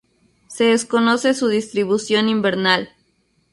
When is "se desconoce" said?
0.47-1.35